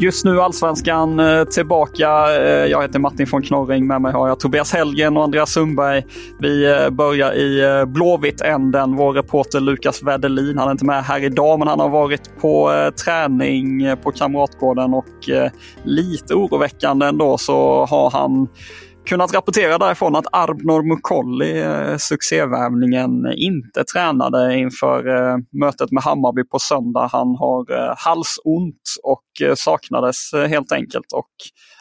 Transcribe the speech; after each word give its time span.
Just 0.00 0.24
nu 0.24 0.40
Allsvenskan 0.40 1.20
eh, 1.20 1.44
tillbaka. 1.44 2.36
Eh, 2.36 2.66
jag 2.66 2.82
heter 2.82 2.98
Martin 2.98 3.26
von 3.30 3.42
Knorring. 3.42 3.86
Med 3.86 4.02
mig 4.02 4.12
har 4.12 4.28
jag 4.28 4.40
Tobias 4.40 4.72
Hellgren 4.72 5.16
och 5.16 5.24
Andreas 5.24 5.52
Sundberg. 5.52 6.06
Vi 6.38 6.72
eh, 6.72 6.90
börjar 6.90 7.32
i 7.34 7.84
Blåvitt-änden. 7.86 8.96
Vår 8.96 9.12
reporter 9.12 9.60
Lukas 9.60 10.02
Wedelin, 10.02 10.58
han 10.58 10.68
är 10.68 10.72
inte 10.72 10.84
med 10.84 11.04
här 11.04 11.24
idag, 11.24 11.58
men 11.58 11.68
han 11.68 11.80
har 11.80 11.88
varit 11.88 12.40
på 12.40 12.70
träning 13.04 13.96
på 14.02 14.12
Kamratgården 14.12 14.94
och 14.94 15.28
lite 15.84 16.34
oroväckande 16.34 17.06
ändå 17.06 17.38
så 17.38 17.86
har 17.86 18.10
han 18.10 18.48
kunnat 19.06 19.34
rapportera 19.34 19.78
därifrån 19.78 20.16
att 20.16 20.26
Arbnor 20.32 20.82
Mukolli, 20.82 21.62
eh, 21.62 21.96
succévärvningen, 21.96 23.32
inte 23.36 23.84
tränade 23.84 24.58
inför 24.58 25.08
eh, 25.08 25.36
mötet 25.60 25.90
med 25.90 26.02
Hammarby 26.02 26.44
på 26.44 26.58
söndag. 26.58 27.08
Han 27.12 27.36
har 27.36 27.72
eh, 27.72 27.94
halsont 27.96 28.82
och 29.02 29.56
saknades 29.56 30.16
helt 30.48 30.72
enkelt. 30.72 31.12
Och 31.14 31.30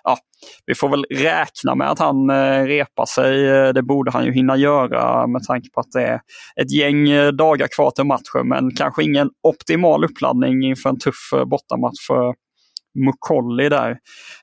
ja, 0.03 0.17
Vi 0.65 0.75
får 0.75 0.89
väl 0.89 1.05
räkna 1.09 1.75
med 1.75 1.91
att 1.91 1.99
han 1.99 2.31
repar 2.67 3.05
sig. 3.05 3.43
Det 3.73 3.81
borde 3.83 4.11
han 4.11 4.25
ju 4.25 4.31
hinna 4.33 4.57
göra 4.57 5.27
med 5.27 5.43
tanke 5.43 5.69
på 5.73 5.79
att 5.79 5.91
det 5.91 6.03
är 6.03 6.19
ett 6.61 6.71
gäng 6.71 7.05
dagar 7.37 7.67
kvar 7.75 7.91
till 7.91 8.03
matchen. 8.03 8.47
Men 8.47 8.71
kanske 8.75 9.03
ingen 9.03 9.29
optimal 9.43 10.03
uppladdning 10.03 10.63
inför 10.63 10.89
en 10.89 10.99
tuff 10.99 11.29
bortamatch 11.45 12.07
för 12.07 12.33
Mukolli 13.05 13.69
där. 13.69 13.89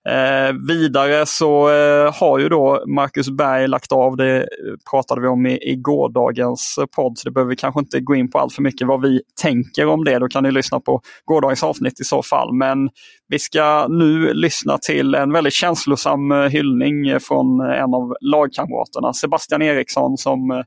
Eh, 0.09 0.55
vidare 0.69 1.27
så 1.27 1.71
eh, 1.71 2.15
har 2.21 2.39
ju 2.39 2.49
då 2.49 2.85
Marcus 2.87 3.31
Berg 3.31 3.69
lagt 3.69 3.93
av, 3.93 4.17
det 4.17 4.49
pratade 4.91 5.21
vi 5.21 5.29
om 5.29 5.47
i, 5.47 5.59
i 5.73 5.77
gårdagens 5.77 6.79
podd, 6.97 7.19
så 7.19 7.29
det 7.29 7.33
behöver 7.33 7.51
vi 7.51 7.57
kanske 7.57 7.81
inte 7.81 8.01
gå 8.01 8.15
in 8.15 8.31
på 8.31 8.39
allt 8.39 8.53
för 8.53 8.63
mycket 8.63 8.89
vad 8.89 9.03
vi 9.03 9.21
tänker 9.43 9.87
om 9.87 10.05
det. 10.05 10.19
Då 10.19 10.29
kan 10.29 10.43
ni 10.43 10.51
lyssna 10.51 10.81
på 10.81 11.01
gårdagens 11.25 11.63
avsnitt 11.63 12.01
i 12.01 12.05
så 12.05 12.23
fall. 12.23 12.55
Men 12.55 12.89
vi 13.29 13.39
ska 13.39 13.87
nu 13.89 14.35
lyssna 14.35 14.79
till 14.79 15.15
en 15.15 15.33
väldigt 15.33 15.55
känslosam 15.55 16.33
eh, 16.33 16.39
hyllning 16.39 17.21
från 17.21 17.61
en 17.61 17.95
av 17.95 18.17
lagkamraterna, 18.21 19.13
Sebastian 19.13 19.63
Eriksson, 19.63 20.17
som 20.17 20.51
eh, 20.51 20.63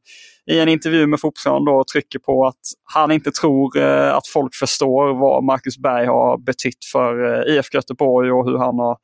i 0.49 0.59
en 0.59 0.69
intervju 0.69 1.07
med 1.07 1.19
Fotbollskanalen 1.19 1.65
då 1.65 1.83
trycker 1.93 2.19
på 2.19 2.47
att 2.47 2.59
han 2.93 3.11
inte 3.11 3.31
tror 3.31 3.77
eh, 3.77 4.15
att 4.15 4.27
folk 4.27 4.55
förstår 4.55 5.19
vad 5.19 5.43
Marcus 5.43 5.77
Berg 5.77 6.05
har 6.05 6.37
betytt 6.37 6.85
för 6.91 7.39
eh, 7.49 7.55
IFK 7.55 7.75
Göteborg 7.75 8.31
och 8.31 8.45
hur 8.45 8.57
han 8.57 8.79
har 8.79 8.97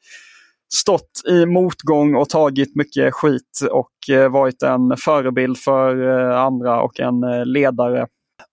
stått 0.74 1.22
i 1.30 1.46
motgång 1.46 2.16
och 2.16 2.30
tagit 2.30 2.76
mycket 2.76 3.14
skit 3.14 3.60
och 3.72 4.16
eh, 4.16 4.30
varit 4.30 4.64
en 4.64 4.98
förebild 4.98 5.58
för 5.58 6.20
eh, 6.20 6.40
andra 6.42 6.82
och 6.82 7.00
en 7.00 7.24
eh, 7.24 7.46
ledare. 7.46 8.08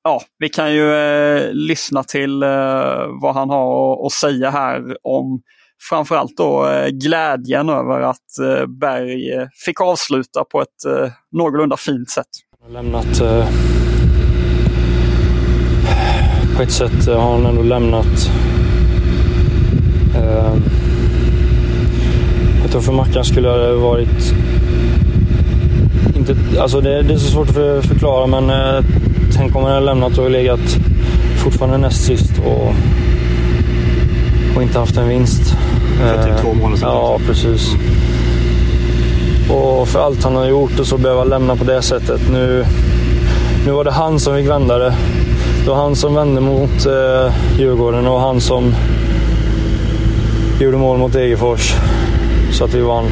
Ja, 0.04 0.22
vi 0.38 0.48
kan 0.48 0.74
ju 0.74 0.94
eh, 0.94 1.52
lyssna 1.52 2.02
till 2.02 2.42
eh, 2.42 2.48
vad 3.22 3.34
han 3.34 3.50
har 3.50 4.06
att, 4.06 4.12
säga 4.12 4.50
här 4.50 4.96
om 5.02 5.42
framförallt 5.88 6.36
då 6.36 6.68
eh, 6.68 6.88
glädjen 6.88 7.68
över 7.68 8.00
att 8.00 8.38
eh, 8.42 8.66
Berg 8.66 9.32
eh, 9.32 9.48
fick 9.64 9.80
avsluta 9.80 10.44
på 10.44 10.62
ett 10.62 10.84
eh, 10.86 11.12
någorlunda 11.32 11.76
fint 11.76 12.10
sätt. 12.10 12.51
Jag 12.62 12.68
har 12.76 12.82
lämnat... 12.82 13.20
Eh, 13.20 13.44
på 16.56 16.62
ett 16.62 16.70
sätt 16.70 17.06
har 17.06 17.32
han 17.32 17.46
ändå 17.46 17.62
lämnat... 17.62 18.30
Eh, 20.16 20.54
jag 22.62 22.70
tror 22.70 22.80
för 22.80 22.92
Mackan 22.92 23.24
skulle 23.24 23.48
det 23.48 23.74
varit... 23.74 24.34
Inte, 26.16 26.36
alltså 26.60 26.80
det, 26.80 27.02
det 27.02 27.14
är 27.14 27.18
så 27.18 27.30
svårt 27.30 27.48
att 27.48 27.54
för- 27.54 27.82
förklara 27.82 28.26
men 28.26 28.50
eh, 28.50 28.84
tänk 29.36 29.56
om 29.56 29.62
han 29.62 29.72
hade 29.72 29.86
lämnat 29.86 30.18
och 30.18 30.30
legat 30.30 30.76
fortfarande 31.36 31.78
näst 31.78 32.04
sist 32.04 32.32
och, 32.46 32.72
och 34.56 34.62
inte 34.62 34.78
haft 34.78 34.96
en 34.96 35.08
vinst. 35.08 35.56
För 35.98 36.22
typ 36.24 36.32
Eh, 36.32 36.40
två 36.42 36.54
månader 36.54 36.76
sedan. 36.76 36.88
Ja, 36.88 37.18
precis. 37.26 37.68
Och 39.50 39.88
för 39.88 40.00
allt 40.00 40.24
han 40.24 40.36
har 40.36 40.46
gjort 40.46 40.80
och 40.80 40.86
så 40.86 40.98
behöva 40.98 41.24
lämna 41.24 41.56
på 41.56 41.64
det 41.64 41.82
sättet. 41.82 42.20
Nu, 42.30 42.64
nu 43.66 43.72
var 43.72 43.84
det 43.84 43.90
han 43.90 44.20
som 44.20 44.36
fick 44.36 44.48
vända 44.48 44.78
det. 44.78 44.94
Det 45.64 45.70
var 45.70 45.76
han 45.76 45.96
som 45.96 46.14
vände 46.14 46.40
mot 46.40 46.86
eh, 46.86 47.34
Djurgården 47.58 48.06
och 48.06 48.20
han 48.20 48.40
som 48.40 48.74
gjorde 50.60 50.76
mål 50.76 50.98
mot 50.98 51.12
Degerfors 51.12 51.74
så 52.52 52.64
att 52.64 52.74
vi 52.74 52.80
vann. 52.80 53.04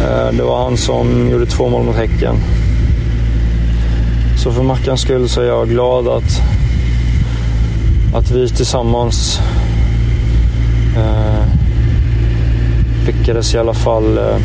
Eh, 0.00 0.32
det 0.32 0.42
var 0.42 0.64
han 0.64 0.76
som 0.76 1.30
gjorde 1.30 1.46
två 1.46 1.68
mål 1.68 1.82
mot 1.82 1.96
Häcken. 1.96 2.36
Så 4.42 4.52
för 4.52 4.62
Mackans 4.62 5.00
skull 5.00 5.28
så 5.28 5.40
är 5.40 5.46
jag 5.46 5.68
glad 5.68 6.08
att, 6.08 6.42
att 8.14 8.30
vi 8.30 8.48
tillsammans 8.48 9.40
eh, 10.96 11.44
lyckades 13.06 13.54
i 13.54 13.58
alla 13.58 13.74
fall 13.74 14.18
eh, 14.18 14.36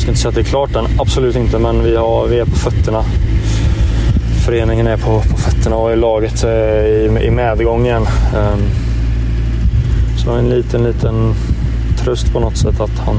jag 0.00 0.02
ska 0.02 0.10
inte 0.10 0.20
säga 0.20 0.28
att 0.28 0.34
det 0.34 0.40
är 0.40 0.44
klart 0.44 0.76
än, 0.76 1.00
absolut 1.00 1.36
inte, 1.36 1.58
men 1.58 1.82
vi, 1.82 1.96
har, 1.96 2.26
vi 2.26 2.38
är 2.38 2.44
på 2.44 2.56
fötterna. 2.56 3.04
Föreningen 4.46 4.86
är 4.86 4.96
på, 4.96 5.20
på 5.20 5.36
fötterna 5.36 5.76
och 5.76 5.96
laget 5.96 6.44
i, 6.44 7.26
i 7.26 7.30
medgången. 7.30 8.02
Ehm, 8.36 8.60
så 10.24 10.30
en 10.30 10.48
liten, 10.48 10.84
liten 10.84 11.34
tröst 11.98 12.32
på 12.32 12.40
något 12.40 12.56
sätt 12.56 12.80
att 12.80 12.98
han 12.98 13.16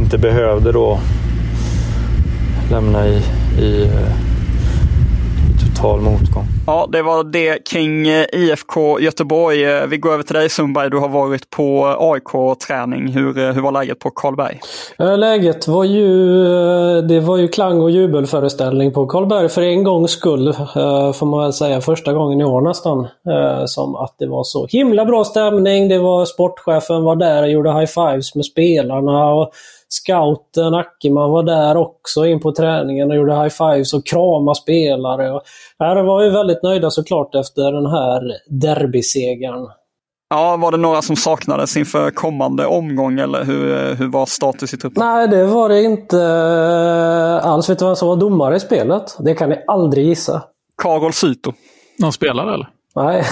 inte 0.00 0.18
behövde 0.18 0.72
då 0.72 0.98
lämna 2.70 3.06
i, 3.08 3.22
i 3.58 3.82
eh, 3.82 4.25
total 5.76 6.00
motgång. 6.00 6.44
Ja, 6.66 6.88
det 6.92 7.02
var 7.02 7.24
det 7.24 7.68
kring 7.70 8.08
eh, 8.08 8.24
IFK 8.32 9.00
Göteborg. 9.00 9.64
Eh, 9.64 9.86
Vi 9.86 9.96
går 9.96 10.12
över 10.12 10.22
till 10.22 10.34
dig 10.34 10.48
Sundberg. 10.48 10.90
Du 10.90 10.98
har 10.98 11.08
varit 11.08 11.50
på 11.50 11.86
AIK-träning. 11.98 13.08
Hur, 13.08 13.38
eh, 13.38 13.52
hur 13.52 13.62
var 13.62 13.72
läget 13.72 13.98
på 13.98 14.10
Karlberg? 14.10 14.60
Läget 14.98 15.68
var 15.68 15.84
ju, 15.84 16.12
det 17.02 17.20
var 17.20 17.36
ju 17.36 17.48
klang 17.48 17.80
och 17.80 17.90
jubelföreställning 17.90 18.92
på 18.92 19.06
Karlberg 19.06 19.48
för 19.48 19.62
en 19.62 19.84
gångs 19.84 20.10
skull. 20.10 20.52
Får 21.14 21.26
man 21.26 21.40
väl 21.42 21.52
säga. 21.52 21.80
Första 21.80 22.12
gången 22.12 22.40
i 22.40 22.44
år 22.44 22.60
nästan. 22.60 23.06
Som 23.66 23.94
att 23.96 24.14
det 24.18 24.26
var 24.26 24.44
så 24.44 24.66
himla 24.66 25.04
bra 25.04 25.24
stämning. 25.24 25.88
Det 25.88 25.98
var 25.98 26.24
sportchefen 26.24 27.04
var 27.04 27.16
där 27.16 27.42
och 27.42 27.50
gjorde 27.50 27.70
high-fives 27.70 28.34
med 28.34 28.44
spelarna. 28.44 29.34
Och 29.34 29.50
scouten 29.88 30.74
Ackerman 30.74 31.30
var 31.30 31.42
där 31.42 31.76
också 31.76 32.26
in 32.26 32.40
på 32.40 32.52
träningen 32.52 33.10
och 33.10 33.16
gjorde 33.16 33.32
high-fives 33.32 33.94
och 33.94 34.06
kramade 34.06 34.54
spelare. 34.54 35.32
Och, 35.32 35.42
de 35.78 36.06
var 36.06 36.22
ju 36.22 36.30
väldigt 36.30 36.62
nöjda 36.62 36.90
såklart 36.90 37.34
efter 37.34 37.72
den 37.72 37.86
här 37.86 38.32
derbysegern. 38.48 39.68
Ja, 40.28 40.56
var 40.56 40.70
det 40.70 40.76
några 40.76 41.02
som 41.02 41.16
saknades 41.16 41.76
inför 41.76 42.10
kommande 42.10 42.66
omgång 42.66 43.18
eller 43.18 43.44
hur, 43.44 43.94
hur 43.94 44.08
var 44.08 44.26
status 44.26 44.74
i 44.74 44.76
truppen? 44.76 45.04
Nej, 45.06 45.28
det 45.28 45.46
var 45.46 45.68
det 45.68 45.82
inte 45.82 46.20
eh, 46.20 47.46
alls. 47.46 47.70
Vet 47.70 47.78
du 47.78 47.84
vem 47.84 47.96
som 47.96 48.08
var 48.08 48.16
domare 48.16 48.56
i 48.56 48.60
spelet? 48.60 49.16
Det 49.18 49.34
kan 49.34 49.48
ni 49.48 49.64
aldrig 49.66 50.06
gissa. 50.06 50.42
Karol 50.82 51.12
Syto. 51.12 51.52
Någon 51.98 52.12
spelare 52.12 52.54
eller? 52.54 52.68
Nej. 52.94 53.24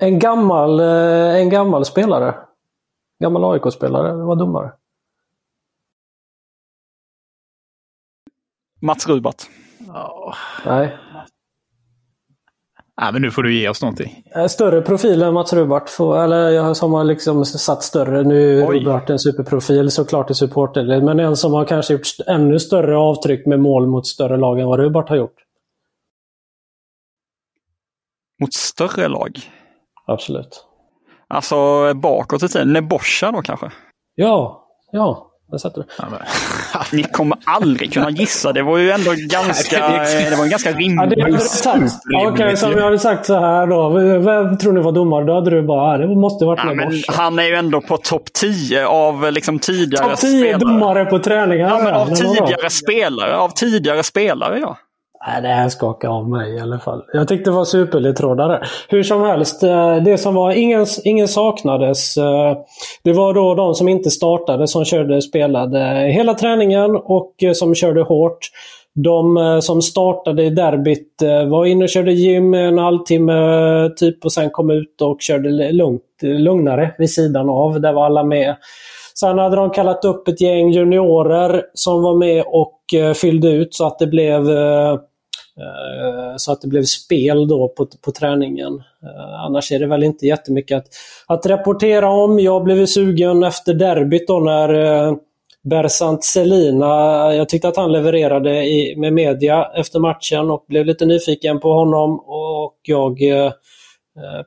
En 0.00 0.18
gammal, 0.18 0.80
eh, 0.80 1.40
en 1.40 1.50
gammal 1.50 1.84
spelare. 1.84 2.34
Gammal 3.22 3.44
AIK-spelare 3.44 4.12
var 4.12 4.36
domare. 4.36 4.70
Mats 8.84 9.08
Rubart. 9.08 9.42
Nej. 10.66 10.96
Nej, 13.00 13.12
men 13.12 13.22
nu 13.22 13.30
får 13.30 13.42
du 13.42 13.54
ge 13.54 13.68
oss 13.68 13.82
någonting. 13.82 14.22
Eh, 14.36 14.46
Större 14.46 14.82
profil 14.82 15.22
än 15.22 15.34
Mats 15.34 15.52
Rubart. 15.52 15.88
Får- 15.90 16.18
Eller 16.18 16.48
jag 16.50 16.76
som 16.76 16.92
har 16.92 17.04
liksom 17.04 17.44
satt 17.44 17.82
större. 17.82 18.22
Nu 18.22 18.60
är 18.62 18.68
Oj. 18.68 18.80
Rubart 18.80 19.10
en 19.10 19.18
superprofil 19.18 19.90
såklart 19.90 20.30
i 20.30 20.34
supporterled. 20.34 21.02
Men 21.04 21.20
en 21.20 21.36
som 21.36 21.52
har 21.52 21.64
kanske 21.64 21.92
gjort 21.92 22.02
ännu 22.26 22.58
större 22.58 22.96
avtryck 22.96 23.46
med 23.46 23.60
mål 23.60 23.86
mot 23.86 24.06
större 24.06 24.36
lag 24.36 24.60
än 24.60 24.66
vad 24.66 24.78
Rubart 24.80 25.08
har 25.08 25.16
gjort. 25.16 25.36
Mot 28.40 28.54
större 28.54 29.08
lag. 29.08 29.38
Absolut. 30.06 30.64
Alltså 31.28 31.56
bakåt 31.94 32.42
i 32.42 32.48
tiden. 32.48 32.72
Neboscha 32.72 33.32
då 33.32 33.42
kanske? 33.42 33.70
Ja, 34.14 34.66
ja. 34.92 35.30
Där 35.50 35.58
satte 35.58 35.80
du. 35.80 35.86
Ja, 35.98 36.04
men, 36.10 36.20
Ni 36.92 37.02
kommer 37.02 37.38
aldrig 37.44 37.92
kunna 37.92 38.10
gissa. 38.10 38.52
Det 38.52 38.62
var 38.62 38.78
ju 38.78 38.90
ändå 38.90 39.10
ganska, 39.28 39.88
det 40.30 40.36
var 40.36 40.44
en 40.44 40.50
ganska 40.50 40.70
Ja, 40.70 40.76
rimlig 40.78 41.40
sagt. 41.40 41.92
Okej, 42.26 42.56
så 42.56 42.66
om 42.66 42.72
jag 42.72 42.84
hade 42.84 42.98
sagt 42.98 43.26
så 43.26 43.38
här 43.40 43.66
då. 43.66 43.88
Vem 44.18 44.58
tror 44.58 44.72
ni 44.72 44.80
var 44.80 44.92
domare? 44.92 45.24
Då 45.24 45.34
hade 45.34 45.50
du 45.50 45.62
bara, 45.62 45.94
"Ah, 45.94 45.98
det 45.98 46.06
måste 46.16 46.44
varit 46.44 46.60
Ja, 46.64 46.74
men 46.74 46.92
han 47.08 47.38
är 47.38 47.42
ju 47.44 47.54
ändå 47.54 47.80
på 47.80 47.96
topp 47.96 48.32
10 48.32 48.86
av 48.86 49.32
liksom 49.32 49.58
tidigare 49.58 50.04
Topp 50.08 50.18
10 50.18 50.40
spelare. 50.40 50.58
domare 50.58 51.04
på 51.04 51.18
träningar. 51.18 51.68
Ja, 51.68 51.78
men 51.84 51.94
av 51.94 52.06
tidigare 52.06 52.70
spelare. 52.70 53.36
Av 53.36 53.48
tidigare 53.48 54.02
spelare, 54.02 54.58
ja. 54.58 54.76
Nej, 55.26 55.42
det 55.42 55.48
här 55.48 55.68
skakar 55.68 56.08
av 56.08 56.28
mig 56.28 56.54
i 56.54 56.60
alla 56.60 56.78
fall. 56.78 57.02
Jag 57.12 57.28
tyckte 57.28 57.50
det 57.50 57.56
var 57.56 57.64
superledtrådare. 57.64 58.62
Hur 58.88 59.02
som 59.02 59.22
helst, 59.22 59.62
eh, 59.62 59.96
det 59.96 60.18
som 60.18 60.34
var, 60.34 60.52
ingen, 60.52 60.86
ingen 61.04 61.28
saknades. 61.28 62.16
Eh, 62.16 62.56
det 63.04 63.12
var 63.12 63.34
då 63.34 63.54
de 63.54 63.74
som 63.74 63.88
inte 63.88 64.10
startade 64.10 64.68
som 64.68 64.84
körde, 64.84 65.22
spelade 65.22 65.78
hela 66.12 66.34
träningen 66.34 66.96
och 66.96 67.42
eh, 67.42 67.52
som 67.52 67.74
körde 67.74 68.02
hårt. 68.02 68.38
De 68.96 69.58
som 69.62 69.82
startade 69.82 70.44
i 70.44 70.50
derbyt 70.50 71.22
var 71.50 71.64
inne 71.64 71.84
och 71.84 71.90
körde 71.90 72.12
gym 72.12 72.54
en 72.54 72.78
halvtimme 72.78 73.90
typ 73.96 74.24
och 74.24 74.32
sen 74.32 74.50
kom 74.50 74.70
ut 74.70 75.02
och 75.02 75.16
körde 75.20 75.72
lugnt, 75.72 76.02
lugnare 76.22 76.94
vid 76.98 77.10
sidan 77.10 77.50
av. 77.50 77.80
Där 77.80 77.92
var 77.92 78.04
alla 78.06 78.24
med. 78.24 78.56
Sen 79.20 79.38
hade 79.38 79.56
de 79.56 79.70
kallat 79.70 80.04
upp 80.04 80.28
ett 80.28 80.40
gäng 80.40 80.70
juniorer 80.70 81.62
som 81.74 82.02
var 82.02 82.14
med 82.14 82.44
och 82.46 82.80
fyllde 83.16 83.48
ut 83.48 83.74
så 83.74 83.86
att 83.86 83.98
det 83.98 84.06
blev 84.06 84.50
eh, 84.50 84.98
Eh, 85.60 86.36
så 86.36 86.52
att 86.52 86.60
det 86.60 86.68
blev 86.68 86.82
spel 86.82 87.48
då 87.48 87.68
på, 87.68 87.86
på 88.04 88.12
träningen. 88.12 88.74
Eh, 89.02 89.44
annars 89.46 89.72
är 89.72 89.78
det 89.78 89.86
väl 89.86 90.02
inte 90.02 90.26
jättemycket 90.26 90.78
att, 90.78 90.86
att 91.26 91.46
rapportera 91.46 92.08
om. 92.08 92.38
Jag 92.38 92.64
blev 92.64 92.86
sugen 92.86 93.42
efter 93.42 93.74
derbyt 93.74 94.26
då 94.26 94.38
när 94.38 94.74
eh, 94.74 95.14
Bersant 95.64 96.24
Selina, 96.24 96.86
jag 97.34 97.48
tyckte 97.48 97.68
att 97.68 97.76
han 97.76 97.92
levererade 97.92 98.64
i, 98.64 98.96
med 98.96 99.12
media 99.12 99.70
efter 99.76 99.98
matchen 99.98 100.50
och 100.50 100.64
blev 100.68 100.86
lite 100.86 101.06
nyfiken 101.06 101.60
på 101.60 101.72
honom 101.72 102.20
och 102.20 102.78
jag 102.82 103.22
eh, 103.22 103.52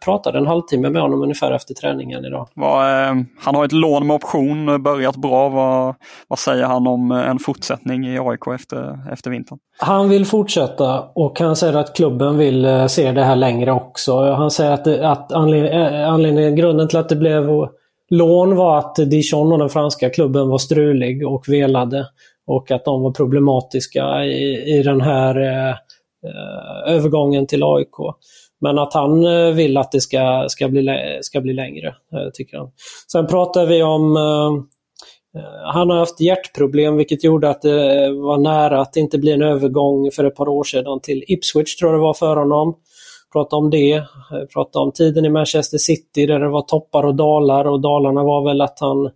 pratade 0.05 0.37
en 0.37 0.47
halvtimme 0.47 0.89
med 0.89 1.01
honom 1.01 1.21
ungefär 1.21 1.51
efter 1.51 1.73
träningen 1.73 2.25
idag. 2.25 2.47
Var, 2.53 3.09
eh, 3.09 3.15
han 3.39 3.55
har 3.55 3.65
ett 3.65 3.71
lån 3.71 4.07
med 4.07 4.15
option, 4.15 4.83
börjat 4.83 5.15
bra. 5.15 5.49
Vad, 5.49 5.95
vad 6.27 6.39
säger 6.39 6.63
han 6.63 6.87
om 6.87 7.11
eh, 7.11 7.29
en 7.29 7.39
fortsättning 7.39 8.07
i 8.07 8.19
AIK 8.19 8.47
efter, 8.55 8.99
efter 9.11 9.29
vintern? 9.29 9.57
Han 9.79 10.09
vill 10.09 10.25
fortsätta 10.25 11.01
och 11.15 11.39
han 11.39 11.55
säger 11.55 11.73
att 11.73 11.95
klubben 11.95 12.37
vill 12.37 12.65
eh, 12.65 12.87
se 12.87 13.11
det 13.11 13.23
här 13.23 13.35
längre 13.35 13.71
också. 13.71 14.31
Han 14.31 14.51
säger 14.51 14.71
att, 14.71 14.85
det, 14.85 15.09
att 15.09 15.31
anledning, 15.31 15.71
eh, 15.71 16.09
anledningen, 16.09 16.55
grunden 16.55 16.87
till 16.87 16.97
att 16.97 17.09
det 17.09 17.15
blev 17.15 17.67
lån 18.09 18.55
var 18.55 18.77
att 18.77 18.95
Dijon 18.95 19.51
och 19.51 19.59
den 19.59 19.69
franska 19.69 20.09
klubben 20.09 20.49
var 20.49 20.57
strulig 20.57 21.27
och 21.27 21.49
velade. 21.49 22.07
Och 22.47 22.71
att 22.71 22.85
de 22.85 23.01
var 23.01 23.11
problematiska 23.11 24.23
i, 24.25 24.77
i 24.77 24.83
den 24.83 25.01
här 25.01 25.41
eh, 25.41 25.69
eh, 25.69 26.93
övergången 26.95 27.47
till 27.47 27.63
AIK. 27.63 28.15
Men 28.61 28.79
att 28.79 28.93
han 28.93 29.25
eh, 29.25 29.53
vill 29.53 29.77
att 29.77 29.91
det 29.91 30.01
ska, 30.01 30.45
ska, 30.49 30.67
bli, 30.67 31.19
ska 31.21 31.41
bli 31.41 31.53
längre, 31.53 31.87
eh, 31.87 32.29
tycker 32.33 32.57
han. 32.57 32.71
Sen 33.11 33.27
pratar 33.27 33.65
vi 33.65 33.83
om 33.83 34.17
eh, 34.17 35.41
Han 35.73 35.89
har 35.89 35.97
haft 35.97 36.21
hjärtproblem 36.21 36.97
vilket 36.97 37.23
gjorde 37.23 37.49
att 37.49 37.61
det 37.61 38.11
var 38.11 38.37
nära 38.37 38.81
att 38.81 38.93
det 38.93 38.99
inte 38.99 39.17
blir 39.17 39.33
en 39.33 39.41
övergång 39.41 40.11
för 40.11 40.23
ett 40.23 40.35
par 40.35 40.49
år 40.49 40.63
sedan 40.63 40.99
till 41.01 41.23
Ipswich 41.27 41.75
tror 41.75 41.91
jag 41.91 41.99
det 41.99 42.03
var 42.03 42.13
för 42.13 42.35
honom. 42.35 42.75
Prata 43.33 43.55
om 43.55 43.69
det. 43.69 44.03
Prata 44.53 44.79
om 44.79 44.91
tiden 44.91 45.25
i 45.25 45.29
Manchester 45.29 45.77
City 45.77 46.25
där 46.25 46.39
det 46.39 46.49
var 46.49 46.61
toppar 46.61 47.03
och 47.03 47.15
dalar 47.15 47.65
och 47.65 47.81
dalarna 47.81 48.23
var 48.23 48.45
väl 48.45 48.61
att 48.61 48.79
han 48.79 49.09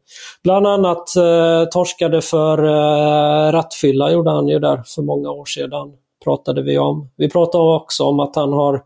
bland 0.43 0.67
annat 0.67 1.15
eh, 1.15 1.69
torskade 1.71 2.21
för 2.21 2.63
eh, 2.63 3.51
rattfylla 3.51 4.11
gjorde 4.11 4.31
han 4.31 4.47
ju 4.47 4.59
där 4.59 4.83
för 4.95 5.01
många 5.01 5.31
år 5.31 5.45
sedan. 5.45 5.91
Pratade 6.23 6.62
vi 6.62 6.77
om. 6.77 7.09
Vi 7.18 7.29
pratade 7.29 7.75
också 7.75 8.03
om 8.03 8.19
att 8.19 8.35
han 8.35 8.53
har 8.53 8.81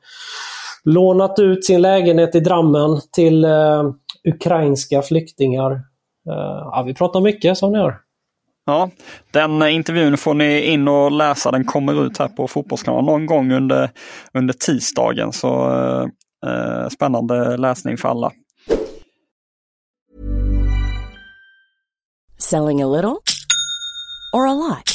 lånat 0.84 1.40
ut 1.40 1.66
sin 1.66 1.82
lägenhet 1.82 2.36
i 2.36 2.40
Drammen 2.40 3.02
till 3.12 3.46
eh, 3.46 3.84
ukrainska 4.28 5.02
flyktingar. 5.02 5.72
Eh, 6.30 6.62
ja, 6.72 6.84
vi 6.88 6.94
pratar 6.94 7.22
mycket 7.22 7.58
som 7.58 7.72
ni 7.72 7.80
hör. 7.80 7.98
Ja, 8.66 8.90
den 9.32 9.62
intervjun 9.62 10.18
får 10.18 10.34
ni 10.34 10.62
in 10.62 10.88
och 10.88 11.12
läsa. 11.12 11.52
Den 11.52 11.66
kommer 11.66 12.06
ut 12.06 12.18
här 12.18 12.28
på 12.28 12.48
Fotbollskanalen 12.48 13.06
någon 13.06 13.26
gång 13.26 13.52
under, 13.52 13.92
under 14.34 14.54
tisdagen. 14.54 15.34
Så 15.34 15.72
eh, 15.72 16.08
eh, 16.52 16.90
spännande 16.90 17.58
läsning 17.58 17.98
för 17.98 18.10
alla. 18.10 18.32
Selling 22.38 22.84
a 22.84 22.88
little 22.88 23.16
or 24.34 24.48
a 24.48 24.54
lot? 24.54 24.95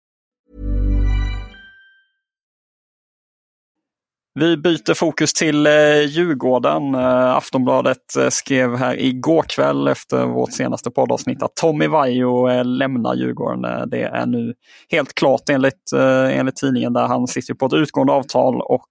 Vi 4.33 4.57
byter 4.57 4.93
fokus 4.93 5.33
till 5.33 5.67
eh, 5.67 6.01
Djurgården. 6.07 6.95
Eh, 6.95 7.35
Aftonbladet 7.35 8.15
eh, 8.19 8.29
skrev 8.29 8.75
här 8.75 8.99
igår 8.99 9.43
kväll 9.43 9.87
efter 9.87 10.25
vårt 10.25 10.53
senaste 10.53 10.91
poddavsnitt 10.91 11.43
att 11.43 11.55
Tommy 11.55 11.87
Vaiho 11.87 12.63
lämnar 12.63 13.15
Djurgården. 13.15 13.89
Det 13.89 14.01
är 14.01 14.25
nu 14.25 14.53
helt 14.91 15.13
klart 15.13 15.49
enligt, 15.49 15.91
enligt 16.31 16.55
tidningen 16.55 16.93
där 16.93 17.07
han 17.07 17.27
sitter 17.27 17.53
på 17.53 17.65
ett 17.65 17.73
utgående 17.73 18.13
avtal 18.13 18.61
och 18.61 18.85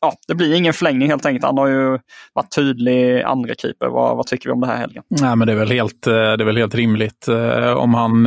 ja, 0.00 0.12
det 0.28 0.34
blir 0.34 0.54
ingen 0.54 0.72
förlängning 0.72 1.08
helt 1.08 1.26
enkelt. 1.26 1.44
Han 1.44 1.58
har 1.58 1.66
ju 1.66 1.98
varit 2.34 2.54
tydlig 2.54 3.22
andra 3.22 3.54
keeper. 3.54 3.86
Vad, 3.88 4.16
vad 4.16 4.26
tycker 4.26 4.48
vi 4.48 4.52
om 4.52 4.60
det 4.60 4.66
här 4.66 4.76
helgen? 4.76 5.02
Nej, 5.20 5.36
men 5.36 5.46
det 5.46 5.52
är 5.52 5.56
väl 5.56 5.70
helt, 5.70 6.02
det 6.02 6.12
är 6.12 6.44
väl 6.44 6.56
helt 6.56 6.74
rimligt. 6.74 7.28
Om 7.76 7.94
han, 7.94 8.24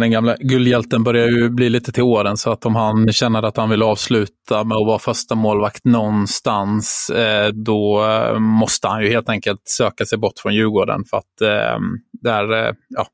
den 0.00 0.10
gamla 0.10 0.36
guldhjälten 0.38 1.04
börjar 1.04 1.28
ju 1.28 1.50
bli 1.50 1.68
lite 1.68 1.92
till 1.92 2.02
åren, 2.02 2.36
så 2.36 2.52
att 2.52 2.66
om 2.66 2.76
han 2.76 3.12
känner 3.12 3.42
att 3.42 3.56
han 3.56 3.70
vill 3.70 3.82
avsluta 3.82 4.64
med 4.64 4.76
att 4.82 4.86
vara 4.86 4.98
första 4.98 5.34
målvakt 5.34 5.84
någonstans, 5.84 7.10
eh, 7.10 7.48
då 7.48 8.04
eh, 8.04 8.38
måste 8.38 8.88
han 8.88 9.02
ju 9.02 9.08
helt 9.08 9.28
enkelt 9.28 9.60
söka 9.64 10.04
sig 10.04 10.18
bort 10.18 10.38
från 10.38 10.54
Djurgården. 10.54 11.04
För 11.10 11.16
att 11.16 11.40
ehm, 11.40 11.98
där, 12.12 12.66
eh, 12.66 12.74
ja, 12.88 13.06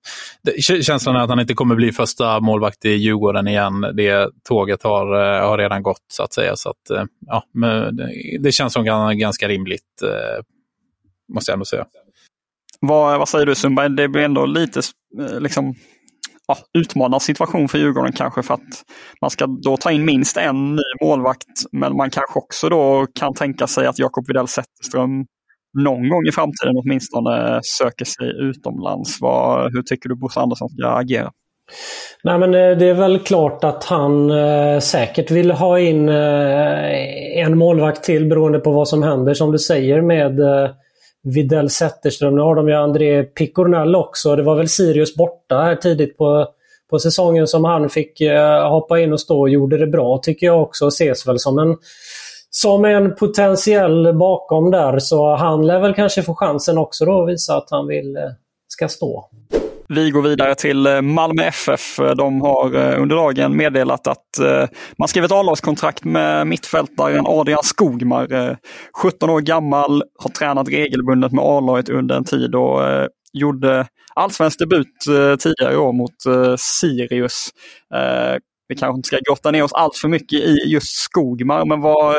känslan 0.83 1.17
är 1.17 1.21
att 1.21 1.29
han 1.29 1.41
inte 1.41 1.55
kommer 1.55 1.75
bli 1.75 1.93
första 1.93 2.41
målvakt 2.41 2.85
i 2.85 2.91
Djurgården 2.91 3.49
igen. 3.49 3.81
Det 3.81 4.31
tåget 4.49 4.83
har, 4.83 5.07
har 5.41 5.59
redan 5.59 5.83
gått 5.83 6.05
så 6.13 6.23
att 6.23 6.33
säga. 6.33 6.57
Så 6.57 6.71
att, 6.71 7.09
ja, 7.27 7.45
det, 7.93 8.39
det 8.41 8.53
känns 8.53 8.73
som 8.73 8.85
ganska 9.19 9.49
rimligt, 9.49 10.03
måste 11.33 11.51
jag 11.51 11.55
ändå 11.55 11.65
säga. 11.65 11.87
Vad, 12.81 13.19
vad 13.19 13.29
säger 13.29 13.47
du 13.47 13.55
Sundberg? 13.55 13.91
Det 13.91 14.09
blir 14.09 14.23
ändå 14.23 14.47
lite 14.47 14.81
liksom, 15.39 15.75
ja, 16.49 16.57
utmanarsituation 16.79 17.69
för 17.69 17.79
Djurgården 17.79 18.13
kanske 18.13 18.43
för 18.43 18.55
att 18.55 18.85
man 19.21 19.31
ska 19.31 19.47
då 19.47 19.77
ta 19.77 19.91
in 19.91 20.05
minst 20.05 20.37
en 20.37 20.75
ny 20.75 21.07
målvakt. 21.07 21.47
Men 21.73 21.97
man 21.97 22.11
kanske 22.11 22.39
också 22.39 22.69
då 22.69 23.07
kan 23.15 23.35
tänka 23.35 23.67
sig 23.67 23.87
att 23.87 23.99
Jakob 23.99 24.25
Widell 24.29 24.49
Zetterström 24.49 25.27
någon 25.79 26.09
gång 26.09 26.27
i 26.29 26.33
framtiden 26.33 26.75
åtminstone 26.77 27.61
söker 27.63 28.05
sig 28.05 28.29
utomlands. 28.41 29.21
Vad, 29.21 29.73
hur 29.73 29.83
tycker 29.83 30.09
du 30.09 30.15
Bosse 30.15 30.41
Andersson 30.41 30.69
ska 30.69 30.89
agera? 30.89 31.31
Nej 32.25 32.39
men 32.39 32.55
eh, 32.55 32.79
det 32.79 32.89
är 32.89 32.95
väl 32.95 33.19
klart 33.19 33.65
att 33.65 33.85
han 33.85 34.31
eh, 34.31 34.79
säkert 34.79 35.31
vill 35.31 35.51
ha 35.51 35.79
in 35.79 36.09
eh, 36.09 37.39
en 37.39 37.59
målvakt 37.59 38.05
till 38.05 38.29
beroende 38.29 38.59
på 38.59 38.73
vad 38.73 38.89
som 38.89 39.03
händer 39.03 39.35
som 39.35 39.53
du 39.53 39.59
säger 39.59 40.01
med 40.01 40.41
eh, 40.41 40.71
Videll 41.25 41.71
Zetterström. 41.71 42.35
Nu 42.35 42.41
har 42.41 42.55
de 42.55 42.69
ju 42.69 42.75
André 42.75 43.23
Picornell 43.23 43.97
också. 43.97 44.37
Det 44.37 44.43
var 44.43 44.57
väl 44.57 44.69
Sirius 44.69 45.17
borta 45.17 45.59
här 45.59 45.77
tidigt 45.77 46.17
på, 46.17 46.47
på 46.91 46.99
säsongen 46.99 47.47
som 47.47 47.65
han 47.65 47.89
fick 47.89 48.21
eh, 48.21 48.71
hoppa 48.71 49.01
in 49.01 49.13
och 49.13 49.21
stå 49.21 49.41
och 49.41 49.49
gjorde 49.49 49.79
det 49.79 49.87
bra 49.87 50.19
tycker 50.23 50.47
jag 50.47 50.63
också. 50.63 50.87
Ses 50.87 51.29
väl 51.29 51.39
som 51.39 51.59
en, 51.59 51.77
som 52.51 52.85
en 52.85 53.15
potentiell 53.15 54.15
bakom 54.15 54.71
där. 54.71 54.99
Så 54.99 55.37
han 55.37 55.67
lär 55.67 55.81
väl 55.81 55.95
kanske 55.95 56.23
få 56.23 56.35
chansen 56.35 56.79
också 56.79 57.05
då 57.05 57.23
att 57.23 57.29
visa 57.29 57.57
att 57.57 57.71
han 57.71 57.87
vill 57.87 58.17
eh, 58.17 58.23
ska 58.69 58.89
stå. 58.89 59.29
Vi 59.89 60.11
går 60.11 60.23
vidare 60.23 60.55
till 60.55 60.87
eh, 60.87 61.03
Malmö 61.03 61.43
FF. 61.43 61.97
De 62.17 62.41
har 62.41 62.75
eh, 62.75 63.03
under 63.03 63.17
dagen 63.17 63.57
meddelat 63.57 64.07
att 64.07 64.39
eh, 64.39 64.69
man 64.99 65.09
skrivit 65.09 65.33
avlagskontrakt 65.33 66.05
med 66.05 66.47
mittfältaren 66.47 67.25
Adrian 67.27 67.63
Skogmar. 67.63 68.33
Eh, 68.33 68.57
17 69.03 69.31
år 69.31 69.41
gammal, 69.41 70.03
har 70.19 70.31
tränat 70.31 70.69
regelbundet 70.69 71.33
med 71.33 71.45
A-laget 71.45 71.89
under 71.89 72.17
en 72.17 72.25
tid 72.25 72.55
och 72.55 72.81
gjorde 73.33 73.87
allsvensk 74.15 74.59
debut 74.59 74.97
tidigare 75.41 75.73
i 75.73 75.77
år 75.77 75.93
mot 75.93 76.15
Sirius. 76.61 77.51
Vi 78.69 78.77
kanske 78.77 78.97
inte 78.97 79.07
ska 79.07 79.19
grotta 79.29 79.51
ner 79.51 79.63
oss 79.63 79.73
allt 79.73 79.97
för 79.97 80.09
mycket 80.09 80.41
i 80.41 80.57
just 80.67 80.97
Skogmar, 80.97 81.65
men 81.65 81.81
vad, 81.81 82.17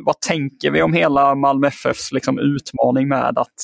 vad 0.00 0.20
tänker 0.20 0.70
vi 0.70 0.82
om 0.82 0.92
hela 0.92 1.34
Malmö 1.34 1.66
FFs 1.66 2.12
liksom 2.12 2.38
utmaning 2.38 3.08
med 3.08 3.38
att 3.38 3.54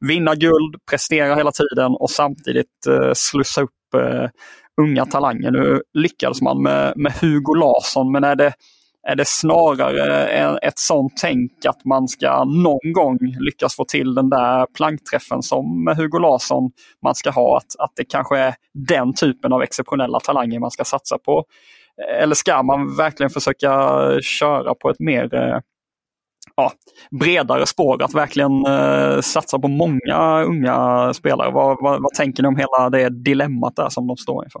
vinna 0.00 0.34
guld, 0.34 0.76
prestera 0.90 1.34
hela 1.34 1.52
tiden 1.52 1.92
och 1.92 2.10
samtidigt 2.10 2.86
eh, 2.88 3.10
slussa 3.14 3.62
upp 3.62 3.94
eh, 3.96 4.28
unga 4.80 5.06
talanger? 5.06 5.50
Nu 5.50 5.82
lyckades 5.94 6.42
man 6.42 6.62
med, 6.62 6.92
med 6.96 7.12
Hugo 7.12 7.54
Larsson, 7.54 8.12
men 8.12 8.24
är 8.24 8.36
det, 8.36 8.52
är 9.08 9.16
det 9.16 9.28
snarare 9.28 10.58
ett 10.58 10.78
sånt 10.78 11.12
tänk 11.20 11.64
att 11.64 11.84
man 11.84 12.08
ska 12.08 12.44
någon 12.44 12.92
gång 12.92 13.18
lyckas 13.40 13.76
få 13.76 13.84
till 13.84 14.14
den 14.14 14.30
där 14.30 14.66
plankträffen 14.66 15.42
som 15.42 15.84
med 15.84 15.96
Hugo 15.96 16.18
Larsson 16.18 16.70
man 17.02 17.14
ska 17.14 17.30
ha? 17.30 17.56
Att, 17.56 17.84
att 17.84 17.92
det 17.96 18.04
kanske 18.04 18.38
är 18.38 18.54
den 18.88 19.14
typen 19.14 19.52
av 19.52 19.62
exceptionella 19.62 20.20
talanger 20.20 20.58
man 20.58 20.70
ska 20.70 20.84
satsa 20.84 21.18
på. 21.18 21.44
Eller 22.20 22.34
ska 22.34 22.62
man 22.62 22.96
verkligen 22.96 23.30
försöka 23.30 23.70
köra 24.22 24.74
på 24.74 24.90
ett 24.90 25.00
mer 25.00 25.34
eh, 25.34 25.58
ja, 26.56 26.72
bredare 27.20 27.66
spår, 27.66 28.02
att 28.02 28.14
verkligen 28.14 28.66
eh, 28.66 29.20
satsa 29.20 29.58
på 29.58 29.68
många 29.68 30.44
unga 30.46 31.12
spelare? 31.14 31.50
Vad, 31.50 31.76
vad, 31.80 32.02
vad, 32.02 32.12
tänker 32.12 32.42
ni 32.42 32.48
om 32.48 32.56
hela 32.56 32.90
det 32.90 33.08
dilemmat 33.08 33.76
där 33.76 33.88
som 33.88 34.06
de 34.06 34.16
står 34.16 34.44
inför? 34.44 34.60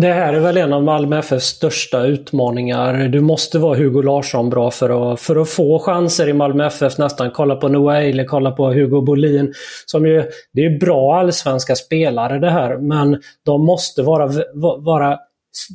Det 0.00 0.12
här 0.12 0.32
är 0.34 0.40
väl 0.40 0.56
en 0.56 0.72
av 0.72 0.82
Malmö 0.82 1.18
FFs 1.18 1.44
största 1.44 2.02
utmaningar. 2.02 3.08
Du 3.08 3.20
måste 3.20 3.58
vara 3.58 3.78
Hugo 3.78 4.02
Larsson 4.02 4.50
bra 4.50 4.70
för 4.70 5.12
att, 5.12 5.20
för 5.20 5.36
att 5.36 5.48
få 5.48 5.78
chanser 5.78 6.28
i 6.28 6.32
Malmö 6.32 6.66
FF 6.66 6.98
nästan. 6.98 7.30
Kolla 7.30 7.56
på 7.56 7.68
Noah 7.68 7.96
Eile, 7.96 8.24
kolla 8.24 8.50
på 8.50 8.72
Hugo 8.72 9.00
Bolin. 9.00 9.52
Som 9.86 10.06
ju, 10.06 10.24
det 10.52 10.64
är 10.64 10.78
bra 10.78 11.18
allsvenska 11.18 11.74
spelare 11.74 12.38
det 12.38 12.50
här, 12.50 12.78
men 12.78 13.20
de 13.44 13.66
måste 13.66 14.02
vara, 14.02 14.30
vara 14.78 15.18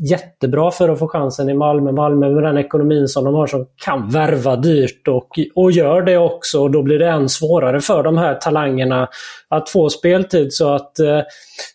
jättebra 0.10 0.72
för 0.72 0.90
att 0.90 1.00
få 1.00 1.08
chansen 1.08 1.50
i 1.50 1.54
Malmö. 1.54 1.92
Malmö 1.92 2.30
med 2.30 2.44
den 2.44 2.58
ekonomin 2.58 3.08
som 3.08 3.26
de 3.26 3.34
har 3.34 3.48
som 3.48 3.66
kan 3.86 4.10
värva 4.10 4.56
dyrt 4.56 5.08
och, 5.08 5.40
och 5.56 5.72
gör 5.72 6.02
det 6.02 6.18
också. 6.18 6.62
Och 6.62 6.72
då 6.72 6.84
blir 6.84 7.00
det 7.00 7.10
än 7.10 7.30
svårare 7.30 7.82
för 7.82 8.04
de 8.04 8.18
här 8.18 8.36
talangerna 8.36 9.08
att 9.50 9.70
få 9.70 9.90
speltid. 9.90 10.54
Så 10.54 10.74
att 10.74 11.00
eh, 11.00 11.22